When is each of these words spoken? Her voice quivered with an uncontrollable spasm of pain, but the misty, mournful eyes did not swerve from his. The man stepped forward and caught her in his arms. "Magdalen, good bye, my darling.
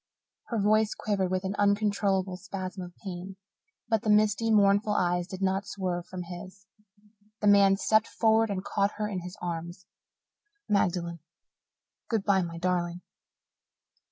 Her 0.47 0.59
voice 0.59 0.95
quivered 0.95 1.29
with 1.29 1.43
an 1.43 1.53
uncontrollable 1.59 2.35
spasm 2.35 2.81
of 2.81 2.95
pain, 3.03 3.35
but 3.87 4.01
the 4.01 4.09
misty, 4.09 4.49
mournful 4.49 4.93
eyes 4.93 5.27
did 5.27 5.43
not 5.43 5.67
swerve 5.67 6.07
from 6.07 6.23
his. 6.23 6.65
The 7.39 7.45
man 7.45 7.77
stepped 7.77 8.07
forward 8.07 8.49
and 8.49 8.65
caught 8.65 8.93
her 8.93 9.07
in 9.07 9.19
his 9.19 9.37
arms. 9.43 9.85
"Magdalen, 10.67 11.19
good 12.09 12.23
bye, 12.25 12.41
my 12.41 12.57
darling. 12.57 13.01